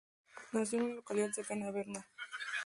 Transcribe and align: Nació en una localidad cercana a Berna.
Nació 0.51 0.79
en 0.79 0.85
una 0.85 0.95
localidad 0.95 1.31
cercana 1.31 1.67
a 1.67 1.71
Berna. 1.71 2.03